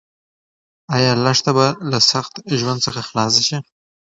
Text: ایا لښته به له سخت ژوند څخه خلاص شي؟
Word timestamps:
ایا 0.95 1.11
لښته 1.23 1.51
به 1.57 1.67
له 1.91 1.99
سخت 2.11 2.33
ژوند 2.59 2.79
څخه 2.85 3.01
خلاص 3.09 3.33
شي؟ 3.47 3.57